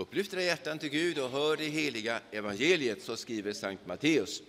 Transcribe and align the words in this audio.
Upplyft 0.00 0.34
era 0.34 0.42
hjärtan 0.42 0.78
till 0.78 0.88
Gud 0.88 1.18
och 1.18 1.30
hör 1.30 1.56
det 1.56 1.64
heliga 1.64 2.20
evangeliet, 2.30 3.02
så 3.02 3.16
skriver 3.16 3.52
Sankt 3.52 3.86
Matteus. 3.86 4.42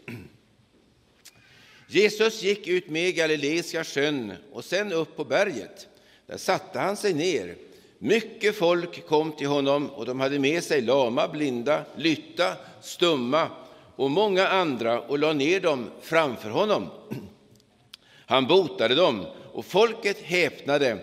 Jesus 1.87 2.43
gick 2.43 2.67
ut 2.67 2.89
med 2.89 3.15
Galileiska 3.15 3.83
sjön 3.83 4.33
och 4.51 4.65
sen 4.65 4.93
upp 4.93 5.15
på 5.15 5.25
berget. 5.25 5.87
Där 6.27 6.37
satte 6.37 6.79
han 6.79 6.97
sig 6.97 7.13
ner. 7.13 7.55
Mycket 7.97 8.55
folk 8.55 9.07
kom 9.07 9.31
till 9.31 9.47
honom 9.47 9.89
och 9.89 10.05
de 10.05 10.19
hade 10.19 10.39
med 10.39 10.63
sig 10.63 10.81
lama, 10.81 11.27
blinda, 11.27 11.85
lytta, 11.95 12.55
stumma 12.81 13.47
och 13.95 14.11
många 14.11 14.47
andra 14.47 15.01
och 15.01 15.19
lade 15.19 15.33
ner 15.33 15.59
dem 15.59 15.89
framför 16.01 16.49
honom. 16.49 16.89
Han 18.25 18.47
botade 18.47 18.95
dem 18.95 19.25
och 19.53 19.65
folket 19.65 20.17
häpnade. 20.21 20.97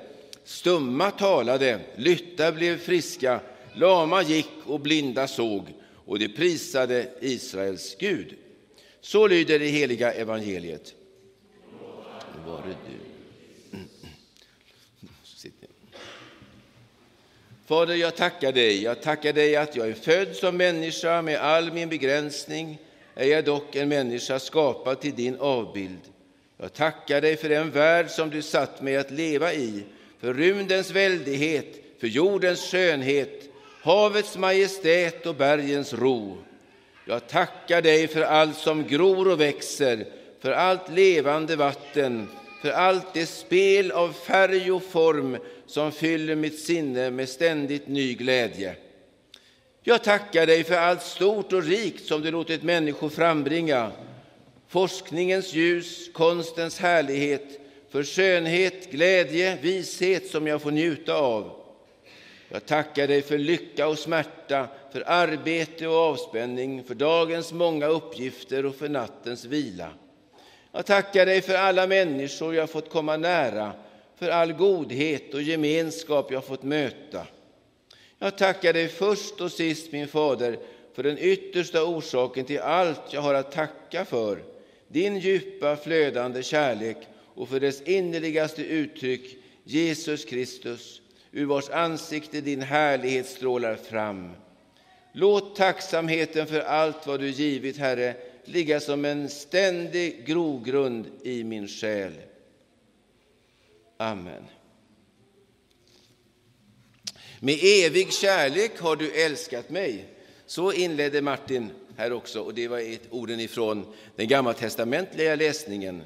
Stumma 0.44 1.10
talade, 1.10 1.80
lytta 1.96 2.52
blev 2.52 2.78
friska, 2.78 3.40
lama 3.78 4.22
gick 4.22 4.48
och 4.66 4.80
blinda 4.80 5.28
såg 5.28 5.74
och 6.06 6.18
de 6.18 6.28
prisade 6.28 7.08
Israels 7.20 7.96
Gud. 7.98 8.34
Så 9.00 9.26
lyder 9.26 9.58
det 9.58 9.66
heliga 9.66 10.12
evangeliet. 10.12 10.94
Var 12.46 12.62
det 12.66 12.76
du. 12.90 13.08
Fader, 17.68 17.94
jag 17.94 18.16
tackar 18.16 18.52
dig. 18.52 18.82
Jag 18.82 19.02
tackar 19.02 19.32
dig 19.32 19.56
att 19.56 19.76
jag 19.76 19.88
är 19.88 19.94
född 19.94 20.36
som 20.36 20.56
människa 20.56 21.22
med 21.22 21.38
all 21.38 21.72
min 21.72 21.88
begränsning 21.88 22.78
är 23.14 23.26
jag 23.26 23.44
dock 23.44 23.76
en 23.76 23.88
människa 23.88 24.38
skapad 24.38 25.00
till 25.00 25.14
din 25.14 25.36
avbild. 25.38 26.00
Jag 26.56 26.72
tackar 26.72 27.20
dig 27.20 27.36
för 27.36 27.48
den 27.48 27.70
värld 27.70 28.10
som 28.10 28.30
du 28.30 28.42
satt 28.42 28.82
mig 28.82 28.96
att 28.96 29.10
leva 29.10 29.52
i, 29.52 29.82
för 30.18 30.34
rymdens 30.34 30.90
väldighet, 30.90 31.66
för 32.00 32.06
jordens 32.06 32.60
skönhet, 32.70 33.48
havets 33.88 34.36
majestät 34.36 35.26
och 35.26 35.34
bergens 35.34 35.94
ro. 35.94 36.38
Jag 37.04 37.28
tackar 37.28 37.82
dig 37.82 38.08
för 38.08 38.22
allt 38.22 38.56
som 38.56 38.86
gror 38.86 39.28
och 39.28 39.40
växer, 39.40 40.06
för 40.40 40.52
allt 40.52 40.90
levande 40.90 41.56
vatten, 41.56 42.28
för 42.62 42.70
allt 42.70 43.14
det 43.14 43.26
spel 43.26 43.90
av 43.90 44.12
färg 44.12 44.72
och 44.72 44.82
form 44.82 45.36
som 45.66 45.92
fyller 45.92 46.34
mitt 46.34 46.58
sinne 46.58 47.10
med 47.10 47.28
ständigt 47.28 47.88
ny 47.88 48.14
glädje. 48.14 48.76
Jag 49.82 50.04
tackar 50.04 50.46
dig 50.46 50.64
för 50.64 50.76
allt 50.76 51.02
stort 51.02 51.52
och 51.52 51.62
rikt 51.62 52.06
som 52.06 52.22
du 52.22 52.30
låtit 52.30 52.62
människor 52.62 53.08
frambringa, 53.08 53.90
forskningens 54.68 55.54
ljus, 55.54 56.10
konstens 56.12 56.78
härlighet, 56.78 57.60
för 57.90 58.02
skönhet, 58.02 58.90
glädje, 58.90 59.58
vishet 59.62 60.26
som 60.26 60.46
jag 60.46 60.62
får 60.62 60.70
njuta 60.70 61.14
av. 61.14 61.57
Jag 62.48 62.66
tackar 62.66 63.08
dig 63.08 63.22
för 63.22 63.38
lycka 63.38 63.88
och 63.88 63.98
smärta, 63.98 64.68
för 64.92 65.02
arbete 65.06 65.86
och 65.86 65.96
avspänning, 65.96 66.84
för 66.84 66.94
dagens 66.94 67.52
många 67.52 67.86
uppgifter 67.86 68.66
och 68.66 68.74
för 68.74 68.88
nattens 68.88 69.44
vila. 69.44 69.90
Jag 70.72 70.86
tackar 70.86 71.26
dig 71.26 71.42
för 71.42 71.54
alla 71.54 71.86
människor 71.86 72.54
jag 72.54 72.70
fått 72.70 72.90
komma 72.90 73.16
nära, 73.16 73.72
för 74.16 74.28
all 74.28 74.52
godhet 74.52 75.34
och 75.34 75.42
gemenskap 75.42 76.32
jag 76.32 76.44
fått 76.44 76.62
möta. 76.62 77.26
Jag 78.18 78.38
tackar 78.38 78.72
dig 78.72 78.88
först 78.88 79.40
och 79.40 79.52
sist, 79.52 79.92
min 79.92 80.08
Fader, 80.08 80.58
för 80.94 81.02
den 81.02 81.18
yttersta 81.18 81.84
orsaken 81.84 82.44
till 82.44 82.60
allt 82.60 83.02
jag 83.10 83.20
har 83.20 83.34
att 83.34 83.52
tacka 83.52 84.04
för, 84.04 84.42
din 84.88 85.18
djupa 85.18 85.76
flödande 85.76 86.42
kärlek 86.42 86.96
och 87.34 87.48
för 87.48 87.60
dess 87.60 87.82
innerligaste 87.82 88.62
uttryck, 88.62 89.36
Jesus 89.64 90.24
Kristus, 90.24 91.00
ur 91.32 91.46
vars 91.46 91.70
ansikte 91.70 92.40
din 92.40 92.62
härlighet 92.62 93.26
strålar 93.26 93.76
fram. 93.76 94.30
Låt 95.12 95.56
tacksamheten 95.56 96.46
för 96.46 96.60
allt 96.60 97.06
vad 97.06 97.20
du 97.20 97.30
givit, 97.30 97.76
Herre, 97.76 98.14
ligga 98.44 98.80
som 98.80 99.04
en 99.04 99.28
ständig 99.28 100.26
grogrund 100.26 101.06
i 101.22 101.44
min 101.44 101.68
själ. 101.68 102.12
Amen. 103.96 104.44
Med 107.40 107.58
evig 107.62 108.12
kärlek 108.12 108.80
har 108.80 108.96
du 108.96 109.10
älskat 109.10 109.70
mig. 109.70 110.04
Så 110.46 110.72
inledde 110.72 111.22
Martin 111.22 111.70
här 111.96 112.12
också, 112.12 112.40
och 112.40 112.54
det 112.54 112.68
var 112.68 112.78
ett 112.78 113.02
orden 113.10 113.40
ifrån 113.40 113.86
den 114.16 114.28
gammaltestamentliga 114.28 115.36
läsningen 115.36 116.02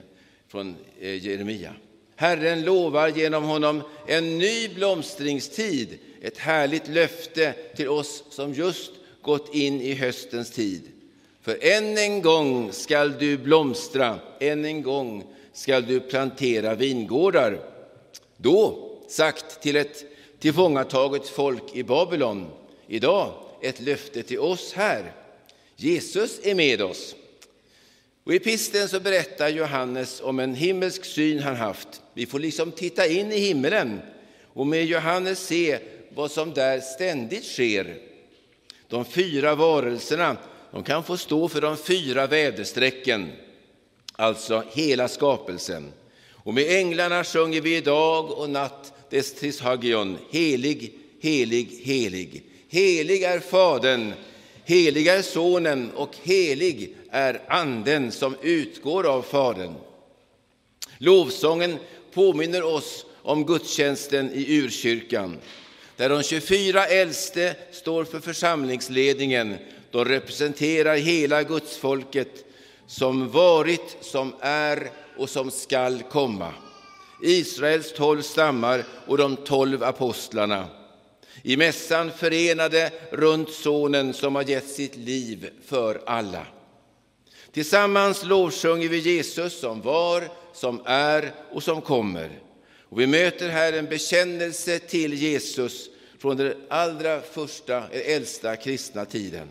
från 0.48 0.76
eh, 1.00 1.26
Jeremia. 1.26 1.74
Herren 2.16 2.64
lovar 2.64 3.08
genom 3.08 3.44
honom 3.44 3.82
en 4.06 4.38
ny 4.38 4.68
blomstringstid, 4.68 5.98
ett 6.22 6.38
härligt 6.38 6.88
löfte 6.88 7.54
till 7.76 7.88
oss 7.88 8.24
som 8.30 8.54
just 8.54 8.90
gått 9.22 9.54
in 9.54 9.80
i 9.80 9.94
höstens 9.94 10.50
tid. 10.50 10.82
För 11.42 11.58
än 11.60 11.98
en 11.98 12.22
gång 12.22 12.72
skall 12.72 13.18
du 13.18 13.38
blomstra, 13.38 14.18
än 14.40 14.64
en 14.64 14.82
gång 14.82 15.24
skall 15.52 15.86
du 15.86 16.00
plantera 16.00 16.74
vingårdar. 16.74 17.60
Då, 18.36 18.90
sagt 19.08 19.62
till 19.62 19.76
ett 19.76 20.04
tillfångataget 20.38 21.28
folk 21.28 21.76
i 21.76 21.82
Babylon. 21.82 22.46
Idag 22.86 23.32
ett 23.60 23.80
löfte 23.80 24.22
till 24.22 24.38
oss 24.38 24.72
här. 24.72 25.12
Jesus 25.76 26.40
är 26.42 26.54
med 26.54 26.82
oss. 26.82 27.14
Och 28.24 28.34
I 28.34 28.38
pisten 28.38 28.88
så 28.88 29.00
berättar 29.00 29.48
Johannes 29.48 30.20
om 30.20 30.38
en 30.38 30.54
himmelsk 30.54 31.04
syn 31.04 31.38
han 31.38 31.56
haft. 31.56 32.01
Vi 32.14 32.26
får 32.26 32.38
liksom 32.38 32.72
titta 32.72 33.06
in 33.06 33.32
i 33.32 33.38
himlen 33.38 34.00
och 34.52 34.66
med 34.66 34.84
Johannes 34.84 35.46
se 35.46 35.78
vad 36.14 36.30
som 36.30 36.54
där 36.54 36.80
ständigt 36.80 37.44
sker. 37.44 37.96
De 38.88 39.04
fyra 39.04 39.54
varelserna 39.54 40.36
de 40.70 40.82
kan 40.82 41.04
få 41.04 41.16
stå 41.16 41.48
för 41.48 41.60
de 41.60 41.76
fyra 41.76 42.26
väderstrecken, 42.26 43.32
alltså 44.12 44.64
hela 44.72 45.08
skapelsen. 45.08 45.92
Och 46.30 46.54
med 46.54 46.78
änglarna 46.78 47.24
sjunger 47.24 47.60
vi 47.60 47.80
dag 47.80 48.30
och 48.30 48.50
natt 48.50 48.92
dess 49.10 49.34
Trishagion, 49.34 50.18
helig, 50.30 50.92
helig, 51.20 51.80
helig. 51.82 52.42
Helig 52.68 53.22
är 53.22 53.40
Fadern, 53.40 54.12
helig 54.64 55.06
är 55.06 55.22
Sonen 55.22 55.90
och 55.90 56.16
helig 56.22 56.96
är 57.10 57.40
Anden 57.48 58.12
som 58.12 58.36
utgår 58.42 59.06
av 59.06 59.22
Fadern. 59.22 59.74
Lovsången 60.98 61.78
påminner 62.14 62.62
oss 62.62 63.06
om 63.22 63.46
gudstjänsten 63.46 64.30
i 64.32 64.56
urkyrkan 64.58 65.38
där 65.96 66.08
de 66.08 66.22
24 66.22 66.86
äldste 66.86 67.54
står 67.72 68.04
för 68.04 68.20
församlingsledningen. 68.20 69.56
De 69.90 70.04
representerar 70.04 70.96
hela 70.96 71.42
gudsfolket 71.42 72.44
som 72.86 73.30
varit, 73.30 73.96
som 74.00 74.34
är 74.40 74.90
och 75.16 75.30
som 75.30 75.50
skall 75.50 76.02
komma. 76.10 76.52
Israels 77.22 77.92
tolv 77.92 78.22
stammar 78.22 78.84
och 79.06 79.18
de 79.18 79.36
tolv 79.36 79.82
apostlarna. 79.82 80.66
I 81.42 81.56
mässan 81.56 82.10
förenade 82.10 82.90
runt 83.10 83.50
Sonen 83.50 84.12
som 84.12 84.34
har 84.34 84.42
gett 84.42 84.68
sitt 84.68 84.96
liv 84.96 85.50
för 85.66 86.02
alla. 86.06 86.46
Tillsammans 87.52 88.24
lovsjunger 88.24 88.88
vi 88.88 88.98
Jesus 88.98 89.60
som 89.60 89.80
var, 89.80 90.28
som 90.52 90.80
är 90.84 91.32
och 91.52 91.62
som 91.62 91.80
kommer. 91.80 92.30
Och 92.88 93.00
vi 93.00 93.06
möter 93.06 93.48
här 93.48 93.72
en 93.72 93.86
bekännelse 93.86 94.78
till 94.78 95.14
Jesus 95.14 95.88
från 96.18 96.36
den 96.36 96.54
allra 96.68 97.20
första, 97.20 97.88
äldsta 97.88 98.56
kristna 98.56 99.04
tiden. 99.04 99.48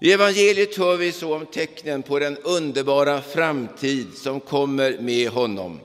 I 0.00 0.12
evangeliet 0.12 0.76
hör 0.76 0.96
vi 0.96 1.12
så 1.12 1.36
om 1.36 1.46
tecknen 1.46 2.02
på 2.02 2.18
den 2.18 2.36
underbara 2.36 3.22
framtid 3.22 4.06
som 4.14 4.40
kommer 4.40 4.98
med 4.98 5.28
honom 5.28 5.80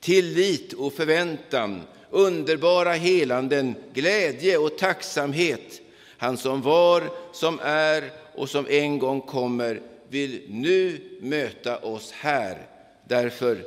tillit 0.00 0.72
och 0.72 0.92
förväntan, 0.92 1.82
underbara 2.10 2.92
helanden, 2.92 3.74
glädje 3.92 4.58
och 4.58 4.78
tacksamhet. 4.78 5.80
Han 6.18 6.36
som 6.36 6.62
var, 6.62 7.02
som 7.32 7.60
är 7.62 8.10
och 8.34 8.50
som 8.50 8.66
en 8.68 8.98
gång 8.98 9.20
kommer 9.20 9.80
vill 10.08 10.42
nu 10.48 11.00
möta 11.20 11.78
oss 11.78 12.12
här. 12.12 12.66
Därför, 13.08 13.64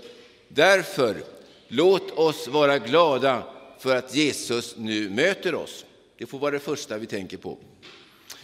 därför 0.47 1.23
låt 1.67 2.11
oss 2.11 2.47
vara 2.47 2.79
glada 2.79 3.43
för 3.79 3.95
att 3.95 4.15
Jesus 4.15 4.75
nu 4.77 5.09
möter 5.09 5.55
oss. 5.55 5.85
Det 6.17 6.25
får 6.25 6.39
vara 6.39 6.51
det 6.51 6.59
första 6.59 6.97
vi 6.97 7.05
tänker 7.05 7.37
på. 7.37 7.57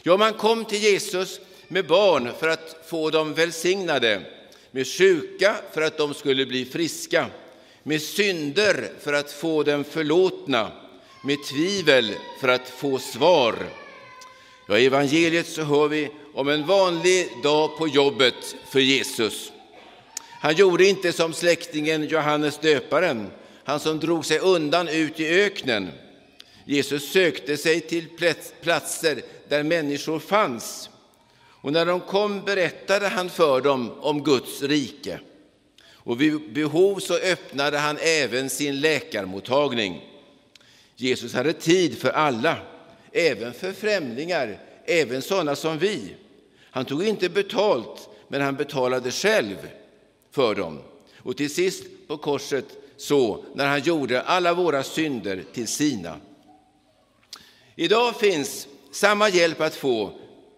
Ja, 0.03 0.17
man 0.17 0.33
kom 0.33 0.65
till 0.65 0.83
Jesus 0.83 1.39
med 1.67 1.87
barn 1.87 2.29
för 2.39 2.47
att 2.47 2.85
få 2.89 3.09
dem 3.09 3.33
välsignade, 3.33 4.21
med 4.71 4.87
sjuka 4.87 5.55
för 5.73 5.81
att 5.81 5.97
de 5.97 6.13
skulle 6.13 6.45
bli 6.45 6.65
friska 6.65 7.25
med 7.87 8.01
synder 8.01 8.91
för 8.99 9.13
att 9.13 9.31
få 9.31 9.63
dem 9.63 9.83
förlåtna, 9.83 10.71
med 11.23 11.37
tvivel 11.43 12.11
för 12.41 12.47
att 12.47 12.69
få 12.69 12.99
svar. 12.99 13.55
Ja, 14.67 14.77
I 14.77 14.85
evangeliet 14.85 15.47
så 15.47 15.61
hör 15.61 15.87
vi 15.87 16.09
om 16.33 16.47
en 16.47 16.65
vanlig 16.67 17.29
dag 17.43 17.77
på 17.77 17.87
jobbet 17.87 18.55
för 18.71 18.79
Jesus. 18.79 19.51
Han 20.39 20.55
gjorde 20.55 20.85
inte 20.85 21.13
som 21.13 21.33
släktingen 21.33 22.07
Johannes 22.07 22.57
döparen, 22.57 23.31
han 23.63 23.79
som 23.79 23.99
drog 23.99 24.25
sig 24.25 24.39
undan 24.39 24.87
ut 24.87 25.19
i 25.19 25.27
öknen. 25.27 25.91
Jesus 26.65 27.11
sökte 27.11 27.57
sig 27.57 27.81
till 27.81 28.05
platser 28.61 29.21
där 29.47 29.63
människor 29.63 30.19
fanns. 30.19 30.89
Och 31.61 31.73
när 31.73 31.85
de 31.85 31.99
kom 31.99 32.45
berättade 32.45 33.07
han 33.07 33.29
för 33.29 33.61
dem 33.61 33.91
om 33.99 34.23
Guds 34.23 34.61
rike. 34.61 35.19
Och 35.91 36.21
vid 36.21 36.53
behov 36.53 36.99
så 36.99 37.13
öppnade 37.17 37.77
han 37.77 37.97
även 38.01 38.49
sin 38.49 38.81
läkarmottagning. 38.81 40.01
Jesus 40.95 41.33
hade 41.33 41.53
tid 41.53 41.97
för 41.97 42.09
alla, 42.09 42.57
även 43.11 43.53
för 43.53 43.71
främlingar, 43.71 44.59
även 44.85 45.21
sådana 45.21 45.55
som 45.55 45.77
vi. 45.77 46.15
Han 46.71 46.85
tog 46.85 47.03
inte 47.03 47.29
betalt, 47.29 48.09
men 48.27 48.41
han 48.41 48.55
betalade 48.55 49.11
själv 49.11 49.55
för 50.37 50.55
dem. 50.55 50.81
Och 51.17 51.37
till 51.37 51.53
sist 51.53 51.83
på 52.07 52.17
korset 52.17 52.65
så, 52.97 53.45
när 53.55 53.67
han 53.67 53.81
gjorde 53.81 54.21
alla 54.21 54.53
våra 54.53 54.83
synder 54.83 55.43
till 55.53 55.67
sina. 55.67 56.19
Idag 57.75 58.19
finns 58.19 58.67
samma 58.91 59.29
hjälp 59.29 59.61
att 59.61 59.75
få 59.75 60.11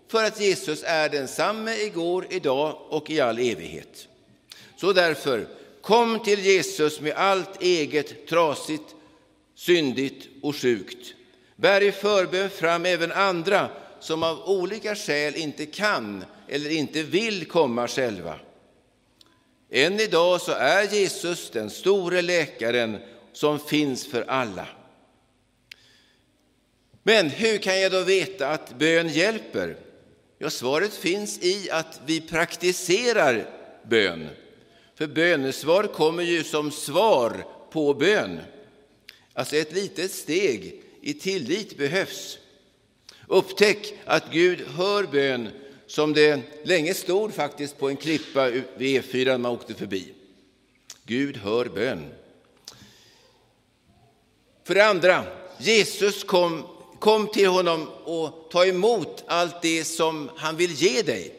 för 0.07 0.23
att 0.23 0.41
Jesus 0.41 0.83
är 0.83 1.09
densamme 1.09 1.75
igår, 1.75 2.27
idag 2.29 2.77
och 2.89 3.09
i 3.09 3.19
all 3.19 3.39
evighet. 3.39 4.07
Så 4.75 4.93
därför, 4.93 5.47
kom 5.81 6.19
till 6.19 6.39
Jesus 6.39 7.01
med 7.01 7.13
allt 7.13 7.61
eget 7.61 8.27
trasigt, 8.27 8.95
syndigt 9.55 10.27
och 10.41 10.55
sjukt. 10.55 11.13
Bär 11.55 11.81
i 11.81 11.91
förbön 11.91 12.49
fram 12.49 12.85
även 12.85 13.11
andra 13.11 13.69
som 13.99 14.23
av 14.23 14.49
olika 14.49 14.95
skäl 14.95 15.35
inte 15.35 15.65
kan 15.65 16.25
eller 16.47 16.69
inte 16.69 17.03
vill 17.03 17.45
komma 17.45 17.87
själva. 17.87 18.39
Än 19.71 19.99
idag 19.99 20.41
så 20.41 20.51
är 20.51 20.93
Jesus 20.93 21.49
den 21.49 21.69
store 21.69 22.21
läkaren 22.21 22.97
som 23.33 23.59
finns 23.59 24.07
för 24.07 24.21
alla. 24.27 24.67
Men 27.03 27.29
hur 27.29 27.57
kan 27.57 27.81
jag 27.81 27.91
då 27.91 28.03
veta 28.03 28.47
att 28.47 28.77
bön 28.79 29.09
hjälper? 29.09 29.77
Ja, 30.37 30.49
svaret 30.49 30.93
finns 30.93 31.39
i 31.43 31.69
att 31.71 32.01
vi 32.05 32.21
praktiserar 32.21 33.49
bön. 33.83 34.29
För 34.95 35.07
bönesvar 35.07 35.83
kommer 35.83 36.23
ju 36.23 36.43
som 36.43 36.71
svar 36.71 37.45
på 37.71 37.93
bön. 37.93 38.39
Alltså 39.33 39.55
ett 39.55 39.73
litet 39.73 40.11
steg 40.11 40.83
i 41.01 41.13
tillit 41.13 41.77
behövs. 41.77 42.37
Upptäck 43.27 43.93
att 44.05 44.31
Gud 44.31 44.67
hör 44.67 45.03
bön 45.03 45.49
som 45.89 46.13
det 46.13 46.41
länge 46.63 46.93
stod 46.93 47.33
faktiskt 47.33 47.77
på 47.77 47.89
en 47.89 47.97
klippa 47.97 48.49
vid 48.49 49.01
E4 49.01 49.25
när 49.25 49.37
man 49.37 49.51
åkte 49.51 49.73
förbi. 49.73 50.13
Gud 51.03 51.37
hör 51.37 51.65
bön. 51.65 52.05
För 54.63 54.75
det 54.75 54.85
andra, 54.85 55.23
Jesus 55.57 56.23
kom, 56.23 56.63
kom 56.99 57.27
till 57.27 57.47
honom 57.47 57.87
och 58.03 58.47
ta 58.51 58.65
emot 58.65 59.23
allt 59.27 59.61
det 59.61 59.83
som 59.83 60.29
han 60.35 60.55
vill 60.55 60.71
ge 60.71 61.01
dig. 61.01 61.35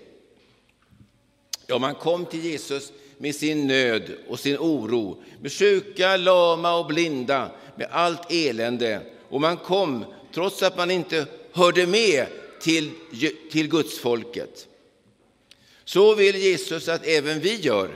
Ja, 1.66 1.78
man 1.78 1.94
kom 1.94 2.26
till 2.26 2.44
Jesus 2.44 2.92
med 3.18 3.34
sin 3.34 3.66
nöd 3.66 4.16
och 4.28 4.40
sin 4.40 4.56
oro, 4.56 5.22
med 5.40 5.52
sjuka, 5.52 6.16
lama 6.16 6.74
och 6.74 6.86
blinda, 6.86 7.50
med 7.76 7.88
allt 7.90 8.32
elände. 8.32 9.00
Och 9.28 9.40
man 9.40 9.56
kom 9.56 10.04
trots 10.34 10.62
att 10.62 10.76
man 10.76 10.90
inte 10.90 11.26
hörde 11.52 11.86
med 11.86 12.26
till, 12.60 12.90
till 13.50 13.68
Guds 13.68 13.98
folket. 13.98 14.68
Så 15.84 16.14
vill 16.14 16.36
Jesus 16.36 16.88
att 16.88 17.06
även 17.06 17.40
vi 17.40 17.54
gör. 17.54 17.94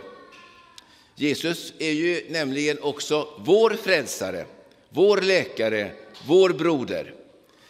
Jesus 1.16 1.72
är 1.78 1.90
ju 1.90 2.26
nämligen 2.31 2.78
också 2.82 3.28
vår 3.38 3.70
frälsare, 3.70 4.46
vår 4.88 5.20
läkare, 5.20 5.90
vår 6.26 6.50
broder. 6.50 7.14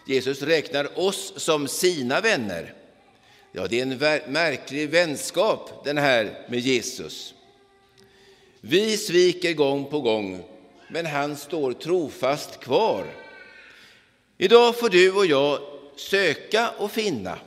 Jesus 0.06 0.42
räknar 0.42 0.98
oss 0.98 1.32
som 1.36 1.68
sina 1.68 2.20
vänner. 2.20 2.74
Ja, 3.52 3.66
det 3.66 3.80
är 3.80 3.82
en 3.82 4.32
märklig 4.32 4.90
vänskap 4.90 5.84
den 5.84 5.98
här 5.98 6.46
med 6.48 6.58
Jesus. 6.58 7.34
Vi 8.60 8.96
sviker 8.96 9.52
gång 9.52 9.90
på 9.90 10.00
gång, 10.00 10.44
men 10.88 11.06
han 11.06 11.36
står 11.36 11.72
trofast 11.72 12.60
kvar. 12.60 13.06
Idag 14.38 14.78
får 14.78 14.88
du 14.88 15.12
och 15.12 15.26
jag 15.26 15.73
söka 15.96 16.70
och 16.78 16.90
finna 16.90 17.38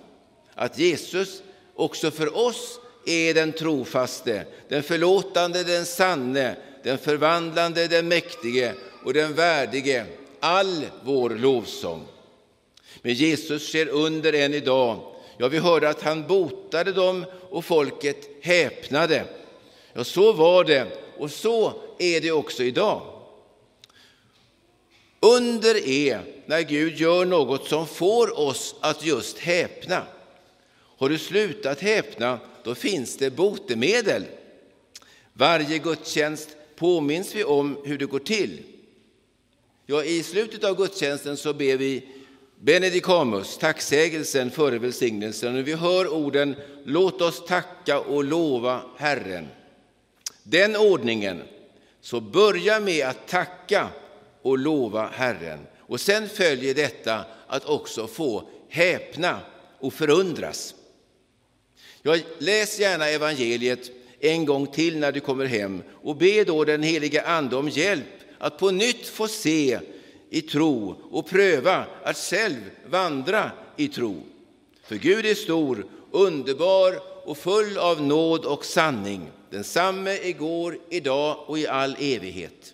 att 0.55 0.79
Jesus 0.79 1.41
också 1.75 2.11
för 2.11 2.37
oss 2.37 2.79
är 3.05 3.33
den 3.33 3.53
trofaste, 3.53 4.45
den 4.69 4.83
förlåtande, 4.83 5.63
den 5.63 5.85
sanne, 5.85 6.55
den 6.83 6.97
förvandlande, 6.97 7.87
den 7.87 8.07
mäktige 8.07 8.73
och 9.03 9.13
den 9.13 9.33
värdige, 9.33 10.05
all 10.39 10.85
vår 11.03 11.29
lovsång. 11.29 12.05
Men 13.01 13.13
Jesus 13.13 13.67
sker 13.69 13.87
under 13.87 14.33
än 14.33 14.53
idag. 14.53 14.99
Ja, 15.37 15.47
vi 15.47 15.57
hörde 15.57 15.89
att 15.89 16.01
han 16.01 16.27
botade 16.27 16.91
dem 16.91 17.25
och 17.49 17.65
folket 17.65 18.29
häpnade. 18.41 19.23
Ja, 19.93 20.03
så 20.03 20.33
var 20.33 20.63
det 20.63 20.87
och 21.17 21.31
så 21.31 21.73
är 21.99 22.21
det 22.21 22.31
också 22.31 22.63
idag. 22.63 23.16
Under 25.19 25.87
är 25.87 26.21
när 26.45 26.61
Gud 26.61 26.99
gör 26.99 27.25
något 27.25 27.67
som 27.67 27.87
får 27.87 28.39
oss 28.39 28.75
att 28.81 29.05
just 29.05 29.39
häpna. 29.39 30.03
Har 30.97 31.09
du 31.09 31.17
slutat 31.17 31.79
häpna, 31.79 32.39
då 32.63 32.75
finns 32.75 33.17
det 33.17 33.29
botemedel. 33.29 34.25
Varje 35.33 35.77
gudstjänst 35.77 36.49
påminns 36.75 37.35
vi 37.35 37.43
om 37.43 37.77
hur 37.85 37.97
det 37.97 38.05
går 38.05 38.19
till. 38.19 38.63
Ja, 39.85 40.03
I 40.03 40.23
slutet 40.23 40.63
av 40.63 40.75
gudstjänsten 40.75 41.37
så 41.37 41.53
ber 41.53 41.77
vi 41.77 42.07
Benedicamus, 42.59 43.57
tacksägelsen 43.57 44.51
före 44.51 44.79
välsignelsen. 44.79 45.55
Och 45.57 45.67
vi 45.67 45.73
hör 45.73 46.13
orden 46.13 46.55
Låt 46.83 47.21
oss 47.21 47.45
tacka 47.45 47.99
och 47.99 48.23
lova 48.23 48.81
Herren. 48.97 49.47
Den 50.43 50.75
ordningen, 50.75 51.41
så 52.01 52.21
börja 52.21 52.79
med 52.79 53.07
att 53.07 53.27
tacka 53.27 53.89
och 54.41 54.57
lova 54.57 55.09
Herren. 55.13 55.59
Och 55.79 56.01
sen 56.01 56.29
följer 56.29 56.73
detta 56.73 57.25
att 57.47 57.65
också 57.65 58.07
få 58.07 58.49
häpna 58.69 59.39
och 59.79 59.93
förundras. 59.93 60.75
Jag 62.01 62.21
läs 62.37 62.79
gärna 62.79 63.07
evangeliet 63.07 63.91
en 64.19 64.45
gång 64.45 64.67
till 64.67 64.99
när 64.99 65.11
du 65.11 65.19
kommer 65.19 65.45
hem 65.45 65.83
och 66.03 66.15
be 66.15 66.43
då 66.43 66.63
den 66.63 66.83
helige 66.83 67.27
Ande 67.27 67.55
om 67.55 67.69
hjälp 67.69 68.05
att 68.37 68.57
på 68.57 68.71
nytt 68.71 69.07
få 69.07 69.27
se 69.27 69.79
i 70.29 70.41
tro 70.41 70.95
och 71.11 71.29
pröva 71.29 71.85
att 72.03 72.17
själv 72.17 72.71
vandra 72.89 73.51
i 73.77 73.87
tro. 73.87 74.23
För 74.83 74.95
Gud 74.95 75.25
är 75.25 75.35
stor, 75.35 75.85
underbar 76.11 76.99
och 77.25 77.37
full 77.37 77.77
av 77.77 78.01
nåd 78.01 78.45
och 78.45 78.65
sanning, 78.65 79.31
densamme 79.49 80.17
igår, 80.23 80.79
idag 80.89 81.37
och 81.45 81.59
i 81.59 81.67
all 81.67 81.95
evighet. 81.99 82.73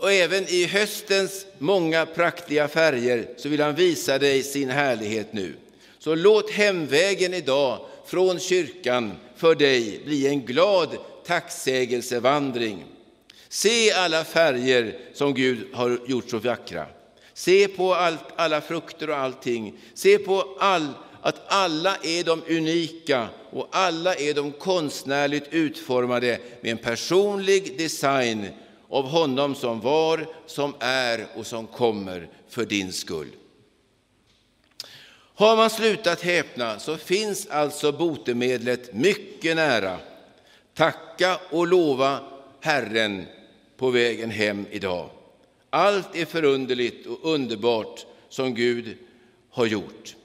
Och 0.00 0.12
även 0.12 0.48
i 0.48 0.66
höstens 0.66 1.46
många 1.58 2.06
praktiga 2.06 2.68
färger 2.68 3.28
så 3.36 3.48
vill 3.48 3.60
han 3.60 3.74
visa 3.74 4.18
dig 4.18 4.42
sin 4.42 4.70
härlighet 4.70 5.32
nu. 5.32 5.54
Så 5.98 6.14
låt 6.14 6.50
hemvägen 6.50 7.34
idag 7.34 7.78
från 8.06 8.38
kyrkan 8.38 9.12
för 9.36 9.54
dig 9.54 10.00
bli 10.04 10.26
en 10.26 10.40
glad 10.40 10.88
tacksägelsevandring. 11.26 12.84
Se 13.48 13.92
alla 13.92 14.24
färger 14.24 14.98
som 15.14 15.34
Gud 15.34 15.58
har 15.72 15.98
gjort 16.06 16.30
så 16.30 16.38
vackra. 16.38 16.86
Se 17.34 17.68
på 17.68 17.94
allt, 17.94 18.24
alla 18.36 18.60
frukter 18.60 19.10
och 19.10 19.16
allting. 19.16 19.78
Se 19.94 20.18
på 20.18 20.56
all, 20.58 20.88
att 21.22 21.42
alla 21.46 21.96
är 22.02 22.24
de 22.24 22.42
unika 22.48 23.28
och 23.50 23.68
alla 23.70 24.14
är 24.14 24.34
de 24.34 24.52
konstnärligt 24.52 25.46
utformade 25.50 26.38
med 26.60 26.70
en 26.72 26.78
personlig 26.78 27.78
design 27.78 28.46
av 28.90 29.08
honom 29.08 29.54
som 29.54 29.80
var, 29.80 30.26
som 30.46 30.74
är 30.80 31.26
och 31.36 31.46
som 31.46 31.66
kommer 31.66 32.28
för 32.48 32.64
din 32.64 32.92
skull. 32.92 33.28
Har 35.34 35.56
man 35.56 35.70
slutat 35.70 36.20
häpna 36.20 36.78
så 36.78 36.96
finns 36.96 37.46
alltså 37.46 37.92
botemedlet 37.92 38.94
mycket 38.94 39.56
nära. 39.56 39.98
Tacka 40.74 41.38
och 41.50 41.66
lova 41.66 42.18
Herren 42.60 43.26
på 43.76 43.90
vägen 43.90 44.30
hem 44.30 44.66
idag. 44.70 45.10
Allt 45.70 46.16
är 46.16 46.24
förunderligt 46.24 47.06
och 47.06 47.18
underbart 47.34 48.06
som 48.28 48.54
Gud 48.54 48.96
har 49.50 49.66
gjort. 49.66 50.16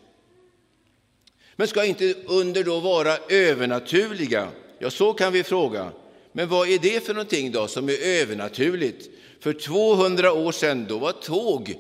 Men 1.55 1.67
ska 1.67 1.85
inte 1.85 2.13
under 2.25 2.63
då 2.63 2.79
vara 2.79 3.17
övernaturliga? 3.29 4.47
Ja, 4.79 4.89
så 4.89 5.13
kan 5.13 5.33
vi 5.33 5.43
fråga. 5.43 5.91
Men 6.37 6.49
vad 6.49 6.69
är 6.69 6.79
det 6.79 7.05
för 7.05 7.13
någonting 7.13 7.51
då 7.51 7.67
som 7.67 7.89
är 7.89 8.03
övernaturligt? 8.03 9.09
För 9.39 9.53
200 9.53 10.33
år 10.33 10.51
sedan 10.51 10.85
då 10.89 10.97
var 10.97 11.11
tåg 11.11 11.75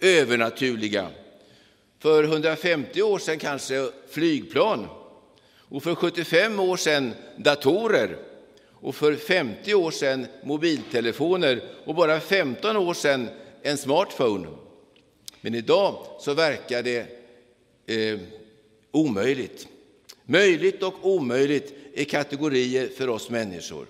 övernaturliga. 0.00 1.10
För 1.98 2.24
150 2.24 3.02
år 3.02 3.18
sedan 3.18 3.38
kanske 3.38 3.88
flygplan. 4.10 4.86
Och 5.56 5.82
för 5.82 5.94
75 5.94 6.60
år 6.60 6.76
sedan 6.76 7.14
datorer. 7.36 8.16
Och 8.80 8.94
för 8.94 9.14
50 9.14 9.74
år 9.74 9.90
sedan 9.90 10.26
mobiltelefoner. 10.44 11.62
Och 11.84 11.94
bara 11.94 12.20
15 12.20 12.76
år 12.76 12.94
sedan 12.94 13.28
en 13.62 13.76
smartphone. 13.76 14.48
Men 15.40 15.54
idag 15.54 16.06
så 16.20 16.34
verkar 16.34 16.82
det 16.82 16.98
eh, 17.86 18.18
omöjligt. 18.90 19.68
Möjligt 20.24 20.82
och 20.82 20.94
omöjligt 21.06 21.74
är 21.94 22.04
kategorier 22.04 22.88
för 22.88 23.08
oss 23.08 23.30
människor. 23.30 23.86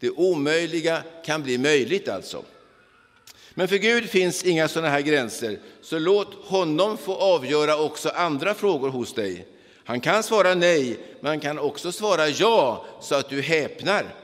Det 0.00 0.10
omöjliga 0.10 1.02
kan 1.24 1.42
bli 1.42 1.58
möjligt 1.58 2.08
alltså. 2.08 2.44
Men 3.54 3.68
för 3.68 3.76
Gud 3.76 4.10
finns 4.10 4.44
inga 4.44 4.68
sådana 4.68 4.88
här 4.88 5.00
gränser, 5.00 5.58
så 5.82 5.98
låt 5.98 6.34
honom 6.34 6.98
få 6.98 7.14
avgöra 7.14 7.76
också 7.76 8.08
andra 8.08 8.54
frågor 8.54 8.88
hos 8.88 9.14
dig. 9.14 9.46
Han 9.84 10.00
kan 10.00 10.22
svara 10.22 10.54
nej, 10.54 10.98
men 11.20 11.28
han 11.28 11.40
kan 11.40 11.58
också 11.58 11.92
svara 11.92 12.28
ja, 12.28 12.86
så 13.00 13.14
att 13.14 13.28
du 13.28 13.40
häpnar. 13.40 14.14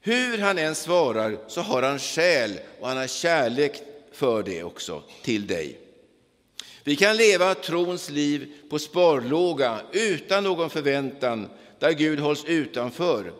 Hur 0.00 0.38
han 0.38 0.58
än 0.58 0.74
svarar 0.74 1.38
så 1.48 1.60
har 1.60 1.82
han 1.82 1.98
skäl 1.98 2.60
och 2.80 2.88
han 2.88 2.96
har 2.96 3.06
kärlek 3.06 3.82
för 4.12 4.42
det 4.42 4.64
också, 4.64 5.02
till 5.22 5.46
dig. 5.46 5.80
Vi 6.84 6.96
kan 6.96 7.16
leva 7.16 7.54
trons 7.54 8.10
liv 8.10 8.52
på 8.70 8.78
sparlåga 8.78 9.80
utan 9.92 10.44
någon 10.44 10.70
förväntan, 10.70 11.48
där 11.78 11.92
Gud 11.92 12.20
hålls 12.20 12.44
utanför. 12.44 13.32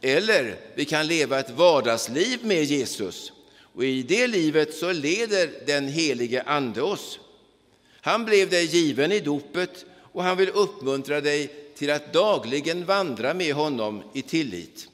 Eller 0.00 0.56
vi 0.74 0.84
kan 0.84 1.06
leva 1.06 1.38
ett 1.40 1.50
vardagsliv 1.50 2.44
med 2.44 2.64
Jesus. 2.64 3.32
Och 3.74 3.84
i 3.84 4.02
det 4.02 4.26
livet 4.26 4.74
så 4.74 4.92
leder 4.92 5.50
den 5.66 5.88
helige 5.88 6.42
Ande 6.42 6.82
oss. 6.82 7.18
Han 8.00 8.24
blev 8.24 8.50
dig 8.50 8.64
given 8.64 9.12
i 9.12 9.20
dopet 9.20 9.84
och 10.12 10.22
han 10.22 10.36
vill 10.36 10.48
uppmuntra 10.48 11.20
dig 11.20 11.50
till 11.76 11.90
att 11.90 12.12
dagligen 12.12 12.84
vandra 12.84 13.34
med 13.34 13.54
honom 13.54 14.02
i 14.12 14.22
tillit. 14.22 14.88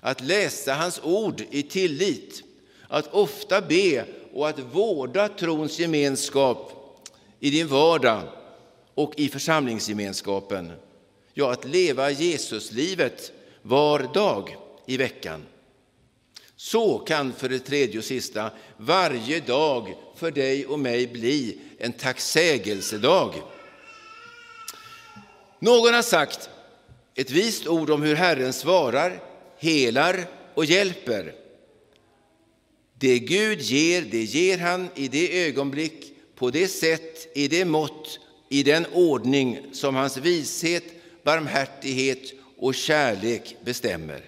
Att 0.00 0.20
läsa 0.20 0.74
hans 0.74 1.00
ord 1.02 1.42
i 1.50 1.62
tillit, 1.62 2.42
att 2.88 3.14
ofta 3.14 3.60
be 3.60 4.04
och 4.32 4.48
att 4.48 4.58
vårda 4.58 5.28
trons 5.28 5.78
gemenskap 5.78 6.72
i 7.40 7.50
din 7.50 7.68
vardag 7.68 8.22
och 8.94 9.12
i 9.16 9.28
församlingsgemenskapen. 9.28 10.72
Ja, 11.34 11.52
att 11.52 11.64
leva 11.64 12.10
Jesuslivet 12.10 13.32
var 13.62 14.14
dag 14.14 14.56
i 14.86 14.96
veckan. 14.96 15.46
Så 16.56 16.98
kan 16.98 17.32
för 17.32 17.48
det 17.48 17.58
tredje 17.58 17.98
och 17.98 18.04
sista 18.04 18.50
varje 18.76 19.40
dag 19.40 19.94
för 20.16 20.30
dig 20.30 20.66
och 20.66 20.78
mig 20.78 21.06
bli 21.06 21.58
en 21.78 21.92
tacksägelsedag. 21.92 23.34
Någon 25.58 25.94
har 25.94 26.02
sagt 26.02 26.50
ett 27.14 27.30
vist 27.30 27.66
ord 27.66 27.90
om 27.90 28.02
hur 28.02 28.14
Herren 28.14 28.52
svarar, 28.52 29.22
helar 29.58 30.26
och 30.54 30.64
hjälper. 30.64 31.34
Det 32.98 33.18
Gud 33.18 33.60
ger, 33.60 34.02
det 34.02 34.22
ger 34.22 34.58
han 34.58 34.88
i 34.94 35.08
det 35.08 35.46
ögonblick, 35.46 36.12
på 36.34 36.50
det 36.50 36.68
sätt, 36.68 37.36
i 37.36 37.48
det 37.48 37.64
mått, 37.64 38.18
i 38.48 38.62
den 38.62 38.86
ordning 38.92 39.58
som 39.72 39.94
hans 39.94 40.16
vishet, 40.16 40.84
barmhärtighet 41.24 42.39
och 42.60 42.74
kärlek 42.74 43.56
bestämmer. 43.64 44.24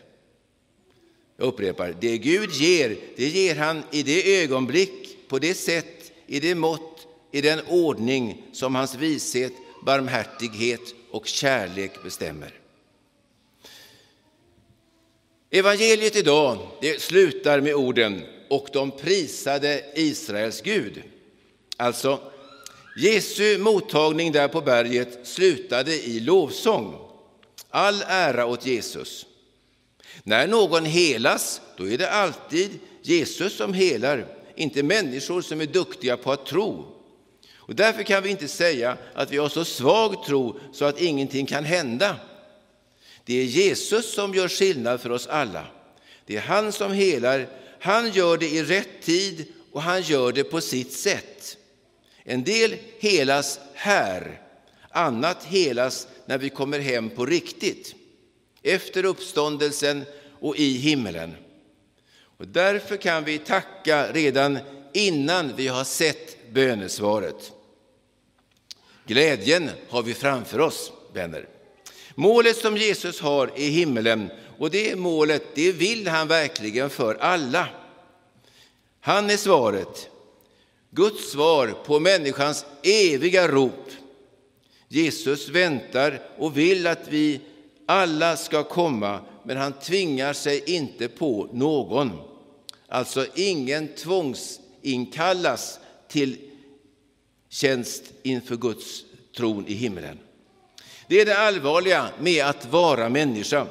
Jag 1.37 1.47
upprepar, 1.47 1.97
det 2.01 2.19
Gud 2.19 2.51
ger, 2.51 2.97
det 3.17 3.29
ger 3.29 3.57
han 3.57 3.83
i 3.91 4.03
det 4.03 4.43
ögonblick, 4.43 5.29
på 5.29 5.39
det 5.39 5.55
sätt, 5.55 6.13
i 6.27 6.41
det 6.41 6.55
mått, 6.55 7.07
i 7.31 7.41
den 7.41 7.61
ordning 7.69 8.43
som 8.53 8.75
hans 8.75 8.95
vishet, 8.95 9.53
barmhärtighet 9.87 10.81
och 11.11 11.27
kärlek 11.27 12.03
bestämmer. 12.03 12.55
Evangeliet 15.51 16.17
idag 16.17 16.59
det 16.81 17.03
slutar 17.03 17.61
med 17.61 17.75
orden 17.75 18.23
och 18.49 18.69
de 18.73 18.91
prisade 18.91 19.85
Israels 19.95 20.61
Gud. 20.61 21.03
Alltså, 21.77 22.21
Jesu 22.97 23.59
mottagning 23.59 24.33
där 24.33 24.49
på 24.49 24.61
berget 24.61 25.19
slutade 25.27 25.95
i 25.95 26.21
lovsång. 26.21 27.12
All 27.75 28.05
ära 28.07 28.47
åt 28.47 28.67
Jesus. 28.67 29.27
När 30.23 30.47
någon 30.47 30.85
helas, 30.85 31.61
då 31.77 31.89
är 31.89 31.99
det 31.99 32.11
alltid 32.11 32.79
Jesus 33.03 33.57
som 33.57 33.75
helar, 33.75 34.27
inte 34.55 34.83
människor 34.83 35.43
som 35.43 35.61
är 35.61 35.67
duktiga 35.67 36.17
på 36.17 36.33
att 36.33 36.47
tro. 36.47 36.87
Och 37.55 37.75
därför 37.75 38.03
kan 38.03 38.23
vi 38.23 38.31
inte 38.31 38.49
säga 38.49 38.97
att 39.15 39.31
vi 39.31 39.37
har 39.37 39.49
så 39.49 39.65
svag 39.65 40.25
tro 40.25 40.61
så 40.73 40.85
att 40.85 41.01
ingenting 41.01 41.47
kan 41.47 41.65
hända. 41.65 42.17
Det 43.25 43.41
är 43.41 43.45
Jesus 43.45 44.15
som 44.15 44.35
gör 44.35 44.49
skillnad 44.49 45.01
för 45.01 45.11
oss 45.11 45.27
alla. 45.27 45.67
Det 46.27 46.37
är 46.37 46.41
han 46.41 46.73
som 46.73 46.93
helar. 46.93 47.49
Han 47.81 48.11
gör 48.11 48.37
det 48.37 48.49
i 48.49 48.63
rätt 48.63 49.03
tid 49.03 49.47
och 49.73 49.83
han 49.83 50.03
gör 50.03 50.33
det 50.33 50.45
på 50.45 50.61
sitt 50.61 50.93
sätt. 50.93 51.57
En 52.25 52.45
del 52.45 52.77
helas 52.99 53.61
här, 53.75 54.41
annat 54.91 55.45
helas 55.45 56.09
när 56.27 56.39
vi 56.39 56.51
kommer 56.51 56.79
hem 56.79 57.11
på 57.11 57.27
riktigt, 57.27 57.95
efter 58.63 59.05
uppståndelsen 59.05 60.05
och 60.41 60.57
i 60.57 60.73
himmelen. 60.73 61.35
Och 62.39 62.49
därför 62.49 62.97
kan 62.97 63.25
vi 63.25 63.39
tacka 63.39 64.13
redan 64.13 64.59
innan 64.93 65.57
vi 65.57 65.69
har 65.69 65.85
sett 65.85 66.53
bönesvaret. 66.53 67.53
Glädjen 69.07 69.71
har 69.89 70.03
vi 70.03 70.15
framför 70.15 70.59
oss, 70.59 70.93
vänner. 71.13 71.49
Målet 72.15 72.57
som 72.57 72.77
Jesus 72.77 73.21
har 73.21 73.51
i 73.57 73.69
himmelen, 73.69 74.31
och 74.59 74.71
det 74.71 74.97
målet 74.97 75.43
det 75.55 75.73
vill 75.73 76.09
han 76.09 76.29
verkligen 76.29 76.91
för 76.91 77.15
alla. 77.15 77.69
Han 79.01 79.31
är 79.31 79.37
svaret, 79.37 80.09
Guds 80.91 81.31
svar 81.31 81.75
på 81.87 82.01
människans 82.01 82.67
eviga 82.83 83.49
rop. 83.49 83.92
Jesus 84.93 85.49
väntar 85.49 86.21
och 86.39 86.59
vill 86.59 86.87
att 86.87 87.09
vi 87.09 87.41
alla 87.87 88.37
ska 88.37 88.63
komma, 88.65 89.21
men 89.45 89.57
han 89.57 89.73
tvingar 89.73 90.33
sig 90.33 90.63
inte 90.67 91.09
på 91.09 91.49
någon. 91.53 92.11
Alltså 92.89 93.27
ingen 93.35 93.89
tvångsinkallas 93.89 95.79
till 96.09 96.37
tjänst 97.49 98.05
inför 98.23 98.57
Guds 98.57 99.05
tron 99.37 99.67
i 99.67 99.75
himlen. 99.75 100.19
Det 101.09 101.21
är 101.21 101.27
det 101.27 101.39
allvarliga 101.39 102.09
med 102.21 102.45
att 102.45 102.67
vara 102.73 103.09
människa. 103.09 103.67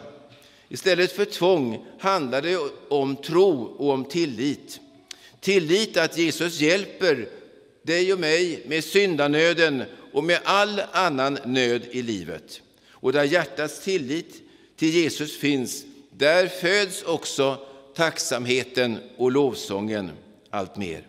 Istället 0.70 1.12
för 1.12 1.26
tvång 1.26 1.86
handlar 2.00 2.42
det 2.42 2.58
om 2.90 3.16
tro 3.16 3.64
och 3.64 3.90
om 3.90 4.06
tillit. 4.06 4.80
Tillit 5.40 5.98
att 5.98 6.18
Jesus 6.18 6.62
hjälper 6.62 7.30
dig 7.84 8.14
och 8.14 8.20
mig 8.20 8.64
med 8.68 8.84
syndanöden 8.84 9.84
och 10.12 10.24
med 10.24 10.40
all 10.44 10.82
annan 10.92 11.38
nöd 11.46 11.82
i 11.92 12.02
livet. 12.02 12.62
Och 12.90 13.14
där 13.14 13.24
hjärtats 13.24 13.84
tillit 13.84 14.42
till 14.76 14.90
Jesus 14.90 15.38
finns, 15.38 15.86
där 16.12 16.48
föds 16.48 17.04
också 17.04 17.58
tacksamheten 17.96 18.98
och 19.18 19.32
lovsången 19.32 20.12
allt 20.50 20.78
mer. 20.78 21.08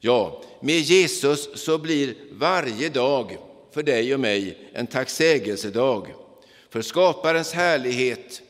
Ja, 0.00 0.42
med 0.60 0.80
Jesus 0.80 1.48
så 1.54 1.78
blir 1.78 2.14
varje 2.32 2.88
dag 2.88 3.36
för 3.72 3.82
dig 3.82 4.14
och 4.14 4.20
mig 4.20 4.70
en 4.72 4.86
tacksägelsedag 4.86 6.14
för 6.70 6.82
skaparens 6.82 7.52
härlighet, 7.52 8.42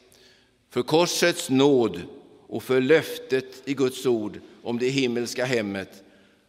för 0.71 0.83
korsets 0.83 1.51
nåd 1.51 2.01
och 2.49 2.63
för 2.63 2.81
löftet 2.81 3.63
i 3.65 3.75
Guds 3.75 4.07
ord 4.07 4.41
om 4.63 4.79
det 4.79 4.89
himmelska 4.89 5.45
hemmet, 5.45 6.03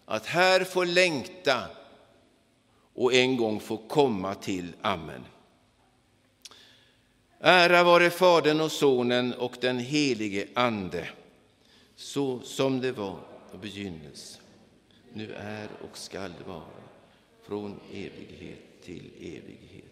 att 0.06 0.26
här 0.26 0.64
få 0.64 0.84
längta 0.84 1.64
och 3.00 3.14
en 3.14 3.38
gång 3.38 3.60
få 3.60 3.78
komma 3.78 4.36
till. 4.36 4.74
Amen. 4.82 5.26
Ära 7.40 7.84
vare 7.84 8.10
Fadern 8.10 8.62
och 8.62 8.72
Sonen 8.72 9.34
och 9.34 9.58
den 9.62 9.80
helige 9.80 10.48
Ande, 10.54 11.10
så 11.96 12.40
som 12.40 12.82
det 12.82 12.92
var 12.92 13.20
i 13.54 13.58
begynnelsen, 13.58 14.42
nu 15.14 15.34
är 15.34 15.68
och 15.82 15.98
skall 15.98 16.34
vara, 16.48 16.64
från 17.44 17.80
evighet 17.92 18.82
till 18.84 19.12
evighet. 19.20 19.89